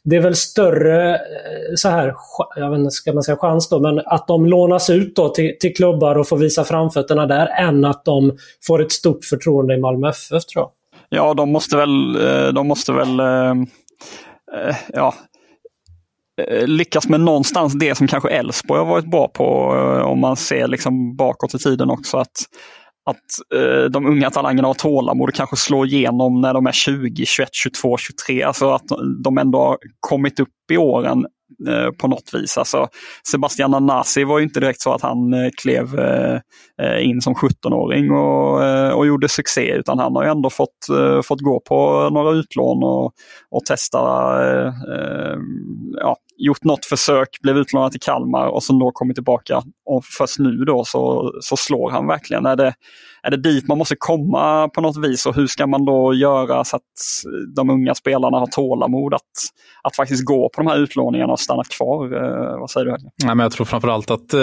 det 0.05 0.17
är 0.17 0.21
väl 0.21 0.37
större, 0.37 1.15
eh, 1.15 1.21
så 1.75 1.89
här, 1.89 2.15
jag 2.57 2.71
vet 2.71 2.79
inte, 2.79 2.91
ska 2.91 3.13
man 3.13 3.23
säga 3.23 3.37
chans 3.37 3.69
då, 3.69 3.81
men 3.81 4.03
att 4.07 4.27
de 4.27 4.47
lånas 4.47 4.91
ut 4.91 5.17
då 5.17 5.29
till, 5.29 5.57
till 5.61 5.75
klubbar 5.75 6.19
och 6.19 6.29
får 6.29 6.37
visa 6.37 6.65
framfötterna 6.65 7.27
där 7.27 7.47
än 7.47 7.85
att 7.85 8.05
de 8.05 8.37
får 8.67 8.83
ett 8.83 8.93
stort 8.93 9.25
förtroende 9.25 9.75
i 9.75 9.81
Malmö 9.81 10.09
FF 10.09 10.45
tror 10.45 10.63
jag. 10.63 10.71
Ja, 11.09 11.35
de 11.35 11.53
måste 11.53 11.77
väl, 11.77 12.17
eh, 12.17 12.53
de 12.53 12.69
måste 12.69 12.93
väl 12.93 13.21
eh, 13.21 13.55
ja, 14.93 15.15
Eh, 16.43 16.67
lyckas 16.67 17.09
med 17.09 17.21
någonstans 17.21 17.75
det 17.75 17.95
som 17.95 18.07
kanske 18.07 18.29
Elfsborg 18.29 18.79
har 18.79 18.87
varit 18.87 19.11
bra 19.11 19.29
på 19.29 19.75
eh, 19.77 20.07
om 20.07 20.21
man 20.21 20.37
ser 20.37 20.69
liksom 20.69 21.17
bakåt 21.17 21.55
i 21.55 21.59
tiden 21.59 21.91
också. 21.91 22.17
Att, 22.17 22.37
att 23.11 23.61
eh, 23.61 23.85
de 23.85 24.07
unga 24.07 24.31
talangerna 24.31 24.69
har 24.69 24.75
tålamod 24.75 25.29
och 25.29 25.35
kanske 25.35 25.57
slår 25.57 25.87
igenom 25.87 26.41
när 26.41 26.55
de 26.55 26.67
är 26.67 26.73
20, 26.73 27.27
21, 27.27 27.49
22, 27.53 27.97
23. 27.97 28.43
Alltså 28.43 28.71
att 28.71 28.85
de 29.25 29.39
ändå 29.39 29.59
har 29.59 29.79
kommit 30.01 30.41
upp 30.41 30.49
i 30.73 30.77
åren 30.77 31.27
Eh, 31.69 31.91
på 31.91 32.09
något 32.09 32.35
vis. 32.35 32.59
Alltså, 32.59 32.89
Sebastian 33.31 33.71
Nanasi 33.71 34.25
var 34.25 34.39
ju 34.39 34.45
inte 34.45 34.61
direkt 34.61 34.81
så 34.81 34.93
att 34.93 35.03
han 35.03 35.35
eh, 35.35 35.51
klev 35.63 35.99
eh, 35.99 36.41
eh 36.83 37.09
in 37.09 37.21
som 37.21 37.35
17-åring 37.35 38.11
och, 38.11 38.65
eh, 38.65 38.91
och 38.91 39.07
gjorde 39.07 39.29
succé 39.29 39.73
utan 39.73 39.99
han 39.99 40.17
har 40.17 40.25
ju 40.25 40.31
ändå 40.31 40.51
fått, 40.51 40.89
eh, 40.91 41.23
fått 41.23 41.41
gå 41.41 41.61
på 41.61 42.11
några 42.13 42.31
utlån 42.31 42.83
och, 42.83 43.13
och 43.51 43.65
testa, 43.65 43.99
ja, 46.01 46.17
gjort 46.37 46.65
något 46.65 46.85
försök, 46.85 47.29
blev 47.43 47.57
utlånad 47.57 47.91
till 47.91 48.01
Kalmar 48.01 48.47
och 48.47 48.63
sen 48.63 48.79
då 48.79 48.91
kommit 48.91 49.17
tillbaka 49.17 49.63
och 49.87 50.05
först 50.05 50.39
nu 50.39 50.57
då 50.57 50.85
så, 50.85 51.33
så 51.41 51.57
slår 51.57 51.91
han 51.91 52.07
verkligen. 52.07 52.47
Är 52.47 52.57
det, 52.57 52.75
är 53.23 53.31
det 53.31 53.37
dit 53.37 53.69
man 53.69 53.79
måste 53.79 53.97
komma 53.99 54.69
på 54.69 54.81
något 54.81 55.05
vis 55.05 55.27
och 55.27 55.35
hur 55.35 55.47
ska 55.47 55.67
man 55.67 55.85
då 55.85 56.15
göra 56.15 56.65
så 56.65 56.77
att 56.77 56.83
de 57.57 57.71
unga 57.71 57.95
spelarna 57.95 58.39
har 58.39 58.47
tålamod 58.47 59.15
att, 59.15 59.21
att 59.83 59.97
faktiskt 59.97 60.25
gå 60.25 60.51
på 60.55 60.63
de 60.63 60.71
här 60.71 60.79
utlåningarna 60.79 61.33
och 61.33 61.41
stanna 61.41 61.63
kvar? 61.77 62.05
Eh, 62.05 62.61
vad 62.61 62.71
säger 62.71 62.87
du? 62.87 62.97
Nej, 63.25 63.35
men 63.35 63.39
jag 63.39 63.53
tror 63.53 63.67
framförallt 63.67 64.11
att 64.11 64.35
eh, 64.35 64.41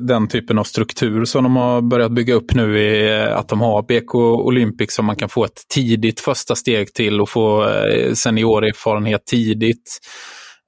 den 0.00 0.28
typen 0.28 0.58
av 0.58 0.64
struktur 0.64 1.24
som 1.24 1.44
de 1.44 1.56
har 1.56 1.80
börjat 1.80 2.12
bygga 2.12 2.34
upp 2.34 2.54
nu 2.54 2.80
är 2.80 3.28
eh, 3.28 3.38
att 3.38 3.48
de 3.48 3.60
har 3.60 3.82
BK 3.82 4.14
Olympic 4.14 4.94
som 4.94 5.06
man 5.06 5.16
kan 5.16 5.28
få 5.28 5.44
ett 5.44 5.68
tidigt 5.74 6.20
första 6.20 6.54
steg 6.54 6.94
till 6.94 7.20
och 7.20 7.28
få 7.28 7.68
eh, 7.68 8.12
seniorerfarenhet 8.12 9.26
tidigt. 9.26 9.98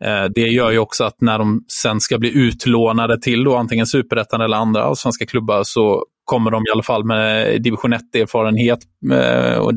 Eh, 0.05 0.25
det 0.35 0.41
gör 0.41 0.71
ju 0.71 0.79
också 0.79 1.05
att 1.05 1.21
när 1.21 1.39
de 1.39 1.65
sen 1.69 2.01
ska 2.01 2.19
bli 2.19 2.33
utlånade 2.39 3.21
till 3.21 3.45
då 3.45 3.57
antingen 3.57 3.87
superettan 3.87 4.41
eller 4.41 4.57
andra 4.57 4.95
svenska 4.95 5.27
klubbar 5.27 5.63
så 5.65 6.05
kommer 6.25 6.51
de 6.51 6.63
i 6.63 6.71
alla 6.73 6.83
fall 6.83 7.05
med 7.05 7.63
division 7.63 7.95
1-erfarenhet 7.95 8.79
eh, 9.13 9.59
och 9.59 9.73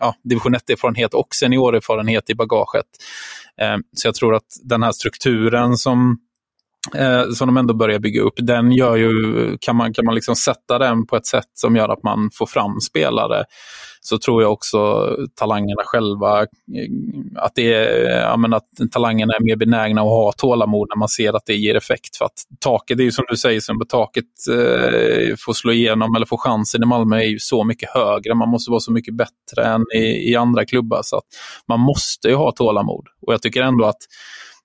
ja, 0.00 0.14
division 0.24 0.54
1-erfarenhet 0.54 1.14
och 1.14 1.34
seniorerfarenhet 1.34 2.30
i 2.30 2.34
bagaget. 2.34 2.86
Eh, 3.60 3.76
så 3.96 4.08
jag 4.08 4.14
tror 4.14 4.34
att 4.34 4.46
den 4.64 4.82
här 4.82 4.92
strukturen 4.92 5.76
som 5.76 6.18
som 7.34 7.46
de 7.48 7.56
ändå 7.56 7.74
börjar 7.74 7.98
bygga 7.98 8.22
upp, 8.22 8.34
den 8.36 8.72
gör 8.72 8.96
ju, 8.96 9.58
kan 9.60 9.76
man, 9.76 9.94
kan 9.94 10.04
man 10.04 10.14
liksom 10.14 10.36
sätta 10.36 10.78
den 10.78 11.06
på 11.06 11.16
ett 11.16 11.26
sätt 11.26 11.50
som 11.54 11.76
gör 11.76 11.88
att 11.88 12.02
man 12.02 12.30
får 12.34 12.46
fram 12.46 12.80
spelare 12.80 13.44
så 14.08 14.18
tror 14.18 14.42
jag 14.42 14.52
också 14.52 15.10
talangerna 15.34 15.82
själva, 15.84 16.40
eh, 16.40 16.46
att, 17.36 17.52
det 17.54 17.74
är, 17.74 18.20
ja, 18.20 18.56
att 18.56 18.92
talangerna 18.92 19.32
är 19.34 19.44
mer 19.44 19.56
benägna 19.56 20.00
att 20.00 20.06
ha 20.06 20.32
tålamod 20.32 20.88
när 20.90 20.98
man 20.98 21.08
ser 21.08 21.32
att 21.36 21.46
det 21.46 21.54
ger 21.54 21.74
effekt. 21.74 22.16
För 22.16 22.24
att 22.24 22.32
taket, 22.60 22.96
det 22.96 23.02
är 23.02 23.04
ju 23.04 23.12
som 23.12 23.24
du 23.28 23.36
säger, 23.36 23.60
som 23.60 23.82
taket 23.88 24.24
eh, 24.50 25.34
får 25.38 25.52
slå 25.52 25.72
igenom 25.72 26.14
eller 26.14 26.26
får 26.26 26.38
chansen 26.38 26.82
i 26.82 26.86
Malmö 26.86 27.16
är 27.16 27.28
ju 27.28 27.38
så 27.38 27.64
mycket 27.64 27.90
högre. 27.90 28.34
Man 28.34 28.48
måste 28.48 28.70
vara 28.70 28.80
så 28.80 28.92
mycket 28.92 29.14
bättre 29.14 29.64
än 29.64 29.82
i, 29.94 30.30
i 30.30 30.36
andra 30.36 30.64
klubbar. 30.64 31.00
Så 31.02 31.16
att 31.16 31.24
man 31.68 31.80
måste 31.80 32.28
ju 32.28 32.34
ha 32.34 32.52
tålamod. 32.52 33.06
Och 33.26 33.32
jag 33.32 33.42
tycker 33.42 33.62
ändå 33.62 33.84
att 33.84 34.00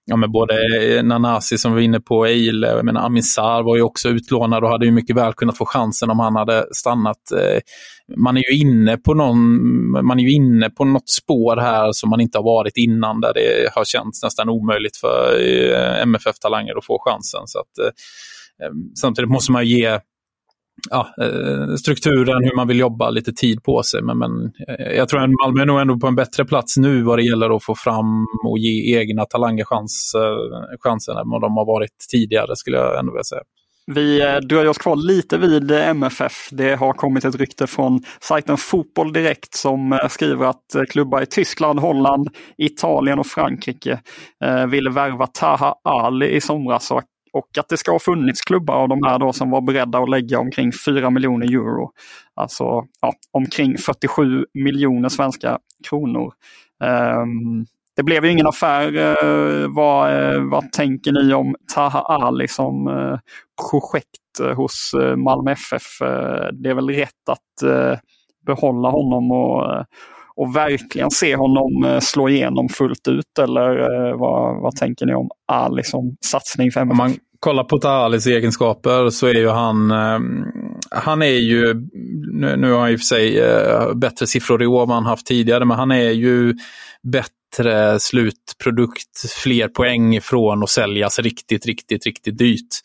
ja, 0.05 0.15
men 0.15 0.31
både 0.31 0.55
eh, 0.97 1.03
Nanasi 1.03 1.57
som 1.57 1.71
vi 1.71 1.75
var 1.75 1.81
inne 1.81 1.99
på, 1.99 2.25
Eile, 2.25 2.67
jag 2.67 2.85
menar 2.85 3.01
Amin 3.05 3.23
var 3.37 3.75
ju 3.75 3.81
också 3.81 4.09
utlånad 4.09 4.63
och 4.63 4.69
hade 4.69 4.85
ju 4.85 4.91
mycket 4.91 5.15
väl 5.15 5.33
kunnat 5.33 5.57
få 5.57 5.65
chansen 5.65 6.09
om 6.09 6.19
han 6.19 6.35
hade 6.35 6.65
stannat. 6.71 7.31
Eh, 7.31 7.59
man 8.17 8.37
är 8.37 8.51
ju 8.51 8.57
inne 8.57 8.97
på, 8.97 9.13
någon, 9.13 9.37
man 10.05 10.19
är 10.19 10.23
ju 10.23 10.31
inne 10.31 10.69
på 10.69 10.85
något 10.85 11.09
spår 11.09 11.57
här 11.57 11.91
som 11.91 12.09
man 12.09 12.21
inte 12.21 12.37
har 12.37 12.43
varit 12.43 12.77
innan 12.77 13.21
där 13.21 13.33
det 13.33 13.73
har 13.75 13.85
känts 13.85 14.23
nästan 14.23 14.49
omöjligt 14.49 14.97
för 14.97 15.39
eh, 15.41 16.01
MFF-talanger 16.01 16.77
att 16.77 16.85
få 16.85 16.99
chansen. 17.05 17.41
Så 17.45 17.59
att, 17.59 17.93
samtidigt 19.01 19.29
måste 19.29 19.51
man 19.51 19.65
ge 19.65 19.99
ja, 20.89 21.13
eh, 21.21 21.75
strukturen, 21.75 22.43
hur 22.43 22.55
man 22.55 22.67
vill 22.67 22.79
jobba, 22.79 23.09
lite 23.09 23.33
tid 23.33 23.63
på 23.63 23.83
sig. 23.83 24.01
Men, 24.01 24.17
men 24.17 24.31
eh, 24.67 24.95
jag 24.95 25.09
tror 25.09 25.23
att 25.23 25.29
Malmö 25.43 25.61
är 25.61 25.65
nog 25.65 25.81
ändå 25.81 25.99
på 25.99 26.07
en 26.07 26.15
bättre 26.15 26.45
plats 26.45 26.77
nu 26.77 27.01
vad 27.01 27.19
det 27.19 27.23
gäller 27.23 27.55
att 27.55 27.63
få 27.63 27.75
fram 27.75 28.25
och 28.45 28.59
ge 28.59 28.97
egna 28.99 29.25
talanger 29.25 29.65
chans, 29.65 30.15
chansen 30.79 31.17
än 31.17 31.29
vad 31.29 31.41
de 31.41 31.57
har 31.57 31.65
varit 31.65 31.95
tidigare, 32.11 32.55
skulle 32.55 32.77
jag 32.77 32.99
ändå 32.99 33.11
vilja 33.11 33.23
säga. 33.23 33.41
Vi 33.87 34.21
eh, 34.21 34.35
dröjer 34.35 34.67
oss 34.67 34.77
kvar 34.77 34.95
lite 34.95 35.37
vid 35.37 35.71
MFF. 35.71 36.49
Det 36.51 36.75
har 36.75 36.93
kommit 36.93 37.25
ett 37.25 37.35
rykte 37.35 37.67
från 37.67 38.03
sajten 38.21 38.57
Fotboll 38.57 39.13
Direkt 39.13 39.55
som 39.55 39.99
skriver 40.09 40.45
att 40.45 40.89
klubbar 40.89 41.21
i 41.21 41.25
Tyskland, 41.25 41.79
Holland, 41.79 42.29
Italien 42.57 43.19
och 43.19 43.27
Frankrike 43.27 43.99
ville 44.69 44.89
värva 44.89 45.27
Taha 45.27 45.75
Ali 45.83 46.35
i 46.35 46.41
somras 46.41 46.91
och 46.91 46.97
och 47.33 47.57
att 47.57 47.69
det 47.69 47.77
ska 47.77 47.91
ha 47.91 47.99
funnits 47.99 48.41
klubbar 48.41 48.75
av 48.75 48.89
de 48.89 49.03
här 49.03 49.19
då 49.19 49.33
som 49.33 49.49
var 49.49 49.61
beredda 49.61 49.99
att 49.99 50.09
lägga 50.09 50.39
omkring 50.39 50.71
4 50.85 51.09
miljoner 51.09 51.45
euro. 51.53 51.91
Alltså 52.35 52.63
ja, 53.01 53.13
omkring 53.31 53.77
47 53.77 54.45
miljoner 54.53 55.09
svenska 55.09 55.59
kronor. 55.89 56.33
Um, 56.83 57.65
det 57.95 58.03
blev 58.03 58.25
ju 58.25 58.31
ingen 58.31 58.47
affär. 58.47 58.95
Uh, 58.95 59.67
vad, 59.67 60.13
uh, 60.13 60.49
vad 60.49 60.71
tänker 60.71 61.11
ni 61.11 61.33
om 61.33 61.55
Taha 61.75 61.99
Ali 61.99 62.47
som 62.47 62.87
uh, 62.87 63.19
projekt 63.71 64.55
hos 64.55 64.91
Malmö 65.17 65.51
FF? 65.51 65.99
det 66.51 66.69
är 66.69 66.73
väl 66.73 66.89
rätt 66.89 67.29
att 67.29 67.69
behålla 68.45 68.89
honom 68.89 69.31
och, 69.31 69.85
och 70.35 70.55
verkligen 70.55 71.11
se 71.11 71.35
honom 71.35 71.99
slå 72.01 72.29
igenom 72.29 72.69
fullt 72.69 73.07
ut? 73.07 73.39
Eller 73.39 73.73
vad, 74.17 74.61
vad 74.61 74.75
tänker 74.75 75.05
ni 75.05 75.13
om 75.15 75.29
Ali 75.47 75.83
som 75.83 76.15
satsning 76.21 76.71
för 76.71 76.81
MFF? 76.81 77.17
kollar 77.41 77.63
på 77.63 77.77
Tahalis 77.79 78.27
egenskaper 78.27 79.09
så 79.09 79.27
är 79.27 79.33
ju 79.33 79.49
han, 79.49 79.91
ehm, 79.91 80.43
han 80.91 81.21
är 81.21 81.39
ju, 81.39 81.73
nu, 82.31 82.71
har 82.71 82.79
han 82.79 82.91
i 82.91 82.95
och 82.95 82.99
för 82.99 83.05
sig 83.05 83.39
eh, 83.39 83.93
bättre 83.93 84.27
siffror 84.27 84.63
i 84.63 84.67
år 84.67 84.83
än 84.83 84.89
han 84.89 85.05
haft 85.05 85.25
tidigare, 85.25 85.65
men 85.65 85.77
han 85.77 85.91
är 85.91 86.11
ju 86.11 86.53
bättre 87.03 87.99
slutprodukt, 87.99 89.33
fler 89.43 89.67
poäng 89.67 90.15
ifrån 90.15 90.63
och 90.63 90.69
säljas 90.69 91.19
riktigt, 91.19 91.65
riktigt, 91.65 92.05
riktigt 92.05 92.37
dyrt. 92.37 92.79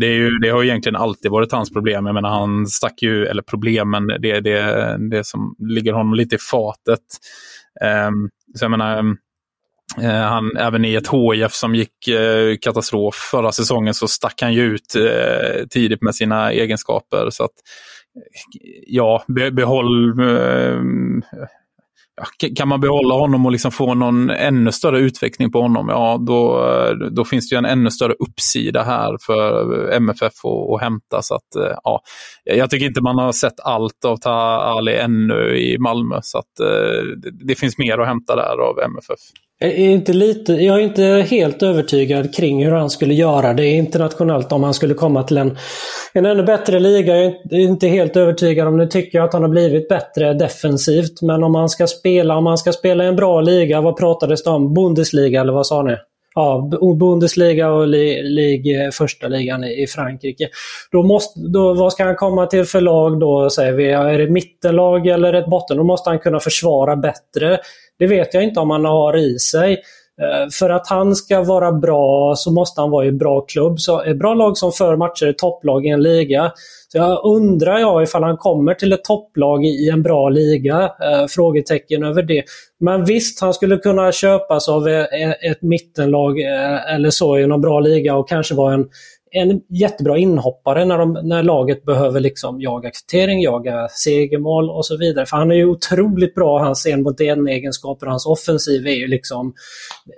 Det, 0.00 0.06
är 0.06 0.14
ju, 0.14 0.30
det 0.38 0.48
har 0.48 0.62
ju 0.62 0.68
egentligen 0.68 0.96
alltid 0.96 1.30
varit 1.30 1.52
hans 1.52 1.72
problem. 1.72 2.06
Jag 2.06 2.14
menar, 2.14 2.30
han 2.30 2.66
stack 2.66 3.02
ju, 3.02 3.26
eller 3.26 3.42
problemen, 3.42 4.06
det, 4.06 4.40
det, 4.40 4.96
det 5.10 5.26
som 5.26 5.56
ligger 5.58 5.92
honom 5.92 6.14
lite 6.14 6.34
i 6.34 6.38
fatet. 6.38 7.00
Um, 8.08 8.30
så 8.54 8.64
jag 8.64 8.70
menar, 8.70 9.16
Eh, 9.96 10.22
han, 10.22 10.56
även 10.56 10.84
i 10.84 10.94
ett 10.94 11.08
HIF 11.08 11.52
som 11.52 11.74
gick 11.74 12.08
eh, 12.08 12.56
katastrof 12.60 13.14
förra 13.14 13.52
säsongen 13.52 13.94
så 13.94 14.08
stack 14.08 14.42
han 14.42 14.54
ju 14.54 14.62
ut 14.62 14.94
eh, 14.94 15.66
tidigt 15.70 16.02
med 16.02 16.14
sina 16.14 16.52
egenskaper. 16.52 17.30
Så 17.30 17.44
att, 17.44 17.54
ja, 18.86 19.24
be, 19.28 19.50
behåll... 19.50 20.20
Eh, 20.20 20.80
kan 22.56 22.68
man 22.68 22.80
behålla 22.80 23.14
honom 23.14 23.46
och 23.46 23.52
liksom 23.52 23.70
få 23.70 23.94
någon 23.94 24.30
ännu 24.30 24.72
större 24.72 24.98
utveckling 24.98 25.52
på 25.52 25.60
honom, 25.60 25.88
ja 25.88 26.18
då, 26.26 26.64
eh, 26.64 26.90
då 27.10 27.24
finns 27.24 27.48
det 27.48 27.54
ju 27.54 27.58
en 27.58 27.64
ännu 27.64 27.90
större 27.90 28.12
uppsida 28.12 28.82
här 28.82 29.16
för 29.26 29.88
MFF 29.92 30.32
att, 30.44 30.74
att 30.74 30.80
hämta. 30.80 31.22
Så 31.22 31.34
att, 31.34 31.56
eh, 31.56 31.76
ja, 31.84 32.00
jag 32.44 32.70
tycker 32.70 32.86
inte 32.86 33.00
man 33.00 33.18
har 33.18 33.32
sett 33.32 33.60
allt 33.60 34.04
av 34.04 34.16
Ta 34.16 34.30
Ali 34.78 34.94
ännu 34.94 35.58
i 35.58 35.78
Malmö, 35.78 36.18
så 36.22 36.38
att, 36.38 36.60
eh, 36.60 37.02
det, 37.22 37.46
det 37.46 37.54
finns 37.54 37.78
mer 37.78 37.98
att 37.98 38.06
hämta 38.06 38.36
där 38.36 38.58
av 38.70 38.78
MFF. 38.78 39.20
Är 39.60 39.78
inte 39.78 40.12
lite, 40.12 40.52
jag 40.52 40.76
är 40.76 40.80
inte 40.80 41.02
helt 41.30 41.62
övertygad 41.62 42.34
kring 42.34 42.64
hur 42.64 42.72
han 42.72 42.90
skulle 42.90 43.14
göra 43.14 43.54
det 43.54 43.66
internationellt 43.66 44.52
om 44.52 44.62
han 44.62 44.74
skulle 44.74 44.94
komma 44.94 45.22
till 45.22 45.38
en, 45.38 45.58
en 46.12 46.26
ännu 46.26 46.42
bättre 46.42 46.80
liga. 46.80 47.16
Jag 47.16 47.26
är 47.50 47.58
inte 47.58 47.88
helt 47.88 48.16
övertygad 48.16 48.68
om 48.68 48.76
Nu 48.76 48.86
tycker 48.86 49.18
jag 49.18 49.24
att 49.24 49.32
han 49.32 49.42
har 49.42 49.48
blivit 49.48 49.88
bättre 49.88 50.34
defensivt. 50.34 51.22
Men 51.22 51.44
om 51.44 51.54
han 51.54 51.68
ska 51.68 51.86
spela, 51.86 52.36
om 52.36 52.46
han 52.46 52.58
ska 52.58 52.72
spela 52.72 53.04
i 53.04 53.06
en 53.06 53.16
bra 53.16 53.40
liga, 53.40 53.80
vad 53.80 53.96
pratades 53.96 54.44
det 54.44 54.50
om? 54.50 54.74
Bundesliga 54.74 55.40
eller 55.40 55.52
vad 55.52 55.66
sa 55.66 55.82
ni? 55.82 55.96
Ja, 56.38 56.70
Bundesliga 57.00 57.70
och 57.70 57.88
lig, 57.88 58.92
första 58.92 59.28
ligan 59.28 59.64
i 59.64 59.86
Frankrike. 59.86 60.48
Då 60.90 61.02
måste, 61.02 61.40
då, 61.40 61.74
vad 61.74 61.92
ska 61.92 62.04
han 62.04 62.16
komma 62.16 62.46
till 62.46 62.64
för 62.64 62.80
lag 62.80 63.20
då? 63.20 63.50
Säger 63.50 63.72
vi, 63.72 63.90
är 63.90 64.18
det 64.18 64.30
mittenlag 64.30 65.06
eller 65.06 65.32
ett 65.32 65.46
botten? 65.46 65.76
Då 65.76 65.84
måste 65.84 66.10
han 66.10 66.18
kunna 66.18 66.40
försvara 66.40 66.96
bättre. 66.96 67.58
Det 67.98 68.06
vet 68.06 68.34
jag 68.34 68.44
inte 68.44 68.60
om 68.60 68.70
han 68.70 68.84
har 68.84 69.16
i 69.16 69.38
sig. 69.38 69.78
Eh, 70.22 70.48
för 70.52 70.70
att 70.70 70.88
han 70.88 71.14
ska 71.14 71.42
vara 71.42 71.72
bra 71.72 72.34
så 72.36 72.52
måste 72.52 72.80
han 72.80 72.90
vara 72.90 73.06
i 73.06 73.12
bra 73.12 73.40
klubb. 73.40 73.80
Så 73.80 74.02
ett 74.02 74.18
bra 74.18 74.34
lag 74.34 74.56
som 74.56 74.72
för 74.72 74.96
matcher 74.96 75.26
är 75.26 75.32
topplag 75.32 75.86
i 75.86 75.88
en 75.88 76.02
liga. 76.02 76.52
Så 76.92 76.98
jag 76.98 77.24
undrar 77.24 77.78
jag 77.78 78.02
ifall 78.02 78.22
han 78.22 78.36
kommer 78.36 78.74
till 78.74 78.92
ett 78.92 79.04
topplag 79.04 79.64
i 79.64 79.88
en 79.88 80.02
bra 80.02 80.28
liga. 80.28 80.82
Eh, 80.82 81.26
frågetecken 81.28 82.04
över 82.04 82.22
det. 82.22 82.44
Men 82.80 83.04
visst, 83.04 83.40
han 83.40 83.54
skulle 83.54 83.76
kunna 83.76 84.12
köpas 84.12 84.68
av 84.68 84.88
eh, 84.88 85.50
ett 85.50 85.62
mittenlag 85.62 86.40
eh, 86.40 86.94
eller 86.94 87.10
så 87.10 87.38
i 87.38 87.46
någon 87.46 87.60
bra 87.60 87.80
liga 87.80 88.16
och 88.16 88.28
kanske 88.28 88.54
vara 88.54 88.74
en 88.74 88.88
en 89.30 89.60
jättebra 89.68 90.18
inhoppare 90.18 90.84
när, 90.84 90.98
de, 90.98 91.12
när 91.12 91.42
laget 91.42 91.84
behöver 91.84 92.20
liksom 92.20 92.60
jaga 92.60 92.90
kvittering, 92.90 93.42
jaga 93.42 93.88
segermål 93.88 94.70
och 94.70 94.86
så 94.86 94.96
vidare. 94.96 95.26
För 95.26 95.36
han 95.36 95.50
är 95.50 95.56
ju 95.56 95.66
otroligt 95.66 96.34
bra, 96.34 96.58
hans 96.58 96.86
en 96.86 97.02
mot 97.02 97.20
en 97.20 97.48
egenskaper, 97.48 98.06
hans 98.06 98.26
offensiv 98.26 98.86
är 98.86 98.96
ju 98.96 99.06
liksom 99.06 99.54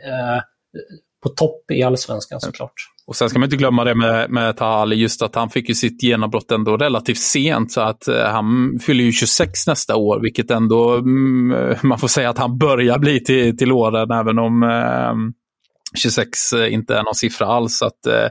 eh, 0.06 0.42
på 1.22 1.28
topp 1.28 1.70
i 1.70 1.82
allsvenskan 1.82 2.40
såklart. 2.40 2.72
Och 3.06 3.16
sen 3.16 3.30
ska 3.30 3.38
man 3.38 3.46
inte 3.46 3.56
glömma 3.56 3.84
det 3.84 3.94
med, 3.94 4.30
med 4.30 4.56
Tahali, 4.56 4.96
just 4.96 5.22
att 5.22 5.34
han 5.34 5.50
fick 5.50 5.68
ju 5.68 5.74
sitt 5.74 6.02
genombrott 6.02 6.50
ändå 6.50 6.76
relativt 6.76 7.18
sent. 7.18 7.72
Så 7.72 7.80
att 7.80 8.08
eh, 8.08 8.24
han 8.24 8.78
fyller 8.86 9.04
ju 9.04 9.12
26 9.12 9.66
nästa 9.66 9.96
år, 9.96 10.20
vilket 10.20 10.50
ändå, 10.50 10.94
mm, 10.94 11.76
man 11.82 11.98
får 11.98 12.08
säga 12.08 12.30
att 12.30 12.38
han 12.38 12.58
börjar 12.58 12.98
bli 12.98 13.24
till, 13.24 13.56
till 13.56 13.72
åren, 13.72 14.10
även 14.10 14.38
om 14.38 14.62
eh, 14.62 15.14
26 15.98 16.52
inte 16.52 16.94
är 16.94 17.02
någon 17.02 17.14
siffra 17.14 17.46
alls. 17.46 17.78
Så 17.78 17.86
att, 17.86 18.06
eh, 18.06 18.28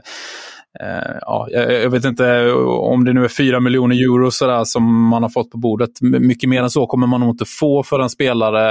Eh, 0.80 1.18
ja, 1.20 1.48
jag, 1.50 1.90
vet 1.90 2.04
inte 2.04 2.52
om 2.52 3.04
det 3.04 3.12
nu 3.12 3.24
är 3.24 3.28
4 3.28 3.60
miljoner 3.60 3.96
euro 3.96 4.30
sådär, 4.30 4.64
som 4.64 5.08
man 5.08 5.22
har 5.22 5.30
fått 5.30 5.50
på 5.50 5.58
bordet. 5.58 5.90
Mycket 6.00 6.48
mer 6.48 6.62
än 6.62 6.70
så 6.70 6.86
kommer 6.86 7.06
man 7.06 7.20
nog 7.20 7.30
inte 7.30 7.44
få 7.44 7.82
för 7.82 8.00
en 8.00 8.10
spelare 8.10 8.70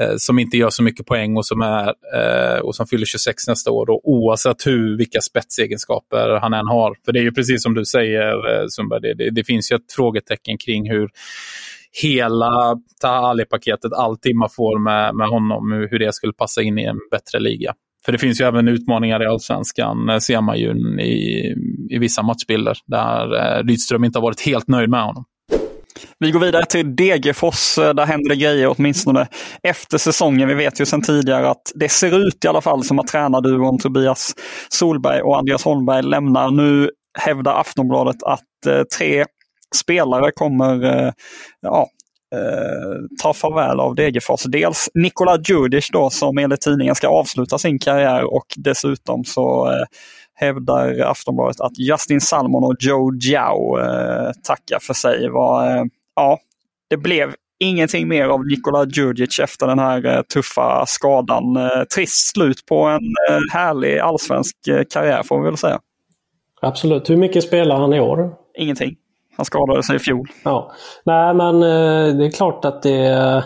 eh, 0.00 0.14
som 0.16 0.38
inte 0.38 0.56
gör 0.56 0.70
så 0.70 0.82
mycket 0.82 1.06
poäng 1.06 1.36
och 1.36 1.46
som, 1.46 1.60
är, 1.60 1.94
eh, 2.14 2.58
och 2.58 2.74
som 2.74 2.86
fyller 2.86 3.06
26 3.06 3.48
nästa 3.48 3.70
år. 3.70 3.86
Då, 3.86 4.00
oavsett 4.04 4.66
hur, 4.66 4.98
vilka 4.98 5.20
spetsegenskaper 5.20 6.38
han 6.40 6.52
än 6.52 6.66
har. 6.66 6.94
För 7.04 7.12
det 7.12 7.18
är 7.18 7.24
ju 7.24 7.32
precis 7.32 7.62
som 7.62 7.74
du 7.74 7.84
säger 7.84 8.68
Sundberg, 8.68 9.00
det, 9.00 9.14
det, 9.14 9.30
det 9.30 9.44
finns 9.44 9.72
ju 9.72 9.76
ett 9.76 9.92
frågetecken 9.96 10.58
kring 10.58 10.90
hur 10.90 11.08
hela 12.02 12.80
Tahali-paketet, 13.00 13.92
all 13.92 14.16
man 14.34 14.48
får 14.50 14.78
med, 14.78 15.14
med 15.14 15.28
honom, 15.28 15.86
hur 15.90 15.98
det 15.98 16.14
skulle 16.14 16.32
passa 16.32 16.62
in 16.62 16.78
i 16.78 16.84
en 16.84 16.98
bättre 17.10 17.40
liga. 17.40 17.74
För 18.06 18.12
det 18.12 18.18
finns 18.18 18.40
ju 18.40 18.44
även 18.44 18.68
utmaningar 18.68 19.22
i 19.22 19.26
allsvenskan, 19.26 20.08
eh, 20.08 20.18
ser 20.18 20.40
man 20.40 20.58
ju 20.58 20.70
i, 21.00 21.54
i 21.90 21.98
vissa 21.98 22.22
matchbilder, 22.22 22.78
där 22.86 23.36
eh, 23.36 23.64
Rydström 23.64 24.04
inte 24.04 24.18
har 24.18 24.22
varit 24.22 24.40
helt 24.40 24.68
nöjd 24.68 24.90
med 24.90 25.04
honom. 25.04 25.24
Vi 26.18 26.30
går 26.30 26.40
vidare 26.40 26.66
till 26.66 26.96
Degerfors. 26.96 27.78
Eh, 27.78 27.94
där 27.94 28.06
händer 28.06 28.28
det 28.30 28.36
grejer 28.36 28.74
åtminstone 28.76 29.28
efter 29.62 29.98
säsongen. 29.98 30.48
Vi 30.48 30.54
vet 30.54 30.80
ju 30.80 30.86
sedan 30.86 31.02
tidigare 31.02 31.50
att 31.50 31.72
det 31.74 31.88
ser 31.88 32.26
ut 32.26 32.44
i 32.44 32.48
alla 32.48 32.60
fall 32.60 32.84
som 32.84 32.98
att 32.98 33.06
tränarduon 33.06 33.78
Tobias 33.78 34.34
Solberg 34.68 35.20
och 35.20 35.38
Andreas 35.38 35.64
Holmberg 35.64 36.02
lämnar. 36.02 36.50
Nu 36.50 36.90
hävdar 37.18 37.60
Aftonbladet 37.60 38.22
att 38.22 38.42
tre 38.98 39.24
spelare 39.74 40.30
kommer 40.34 41.12
ja, 41.60 41.86
eh, 42.36 43.16
tar 43.22 43.32
farväl 43.32 43.80
av 43.80 43.94
Degerfors. 43.94 44.42
Dels 44.42 44.90
Nikola 44.94 45.38
Djurdjic 45.48 45.90
då 45.92 46.10
som 46.10 46.38
enligt 46.38 46.60
tidningen 46.60 46.94
ska 46.94 47.08
avsluta 47.08 47.58
sin 47.58 47.78
karriär 47.78 48.34
och 48.34 48.46
dessutom 48.56 49.24
så 49.24 49.66
eh, 49.66 49.84
hävdar 50.34 51.00
Aftonbladet 51.00 51.60
att 51.60 51.78
Justin 51.78 52.20
Salmon 52.20 52.64
och 52.64 52.74
Joe 52.80 53.10
Giao 53.20 53.78
eh, 53.78 54.30
tackar 54.42 54.78
för 54.80 54.94
sig. 54.94 55.28
Var, 55.28 55.88
ja, 56.16 56.38
det 56.90 56.96
blev 56.96 57.34
ingenting 57.58 58.08
mer 58.08 58.24
av 58.24 58.46
Nikola 58.46 58.84
Djurdjic 58.84 59.38
efter 59.38 59.66
den 59.66 59.78
här 59.78 60.22
tuffa 60.22 60.84
skadan. 60.86 61.58
Trist 61.94 62.32
slut 62.32 62.66
på 62.66 62.84
en 62.84 63.00
härlig 63.52 63.98
allsvensk 63.98 64.56
karriär 64.90 65.22
får 65.22 65.38
vi 65.38 65.44
väl 65.44 65.56
säga. 65.56 65.80
Absolut. 66.62 67.10
Hur 67.10 67.16
mycket 67.16 67.44
spelar 67.44 67.76
han 67.76 67.92
i 67.92 68.00
år? 68.00 68.34
Ingenting. 68.58 68.96
Han 69.36 69.46
skadade 69.46 69.82
sig 69.82 69.96
i 69.96 69.98
fjol. 69.98 70.28
Ja. 70.44 70.72
Nej, 71.04 71.34
men 71.34 71.54
eh, 71.54 72.16
det 72.16 72.26
är 72.26 72.30
klart 72.30 72.64
att 72.64 72.82
det... 72.82 73.44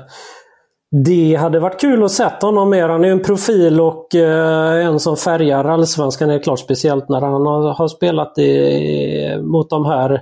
Det 1.04 1.34
hade 1.34 1.60
varit 1.60 1.80
kul 1.80 2.04
att 2.04 2.12
se 2.12 2.28
honom 2.40 2.70
mer. 2.70 2.88
Han 2.88 3.04
är 3.04 3.08
en 3.08 3.22
profil 3.22 3.80
och 3.80 4.14
eh, 4.14 4.86
en 4.86 5.00
som 5.00 5.16
färgar 5.16 5.64
allsvenskan. 5.64 6.30
Är 6.30 6.38
klart 6.38 6.58
speciellt 6.58 7.08
när 7.08 7.20
han 7.20 7.46
har, 7.76 7.88
spelat 7.88 8.38
i, 8.38 9.38
mot 9.42 9.70
de 9.70 9.86
här 9.86 10.12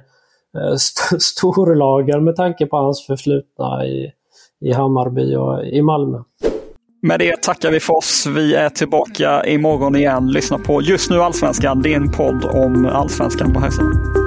eh, 0.59 0.73
st 0.75 1.01
storlagen 1.21 2.25
med 2.25 2.37
tanke 2.37 2.67
på 2.67 2.77
hans 2.77 3.07
förflutna 3.07 3.87
i, 3.87 4.13
i 4.61 4.73
Hammarby 4.73 5.37
och 5.37 5.65
i 5.65 5.83
Malmö. 5.83 6.19
Med 7.03 7.21
det 7.21 7.43
tackar 7.43 7.71
vi 7.71 7.81
för 7.81 7.97
oss. 7.97 8.27
Vi 8.27 8.55
är 8.55 8.69
tillbaka 8.69 9.45
imorgon 9.45 9.97
igen. 9.97 10.27
Lyssna 10.27 10.59
på 10.59 10.83
Just 10.83 11.11
nu 11.11 11.23
Allsvenskan, 11.23 11.83
din 11.83 12.13
podd 12.13 12.45
om 12.45 12.87
Allsvenskan 12.87 13.53
på 13.53 13.61
Herrsidan. 13.61 14.18